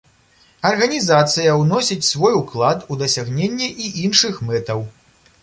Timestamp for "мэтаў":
4.51-4.85